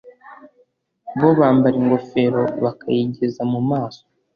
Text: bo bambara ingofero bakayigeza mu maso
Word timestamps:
bo 1.19 1.29
bambara 1.39 1.75
ingofero 1.81 2.41
bakayigeza 2.63 3.41
mu 3.51 3.61
maso 3.69 4.01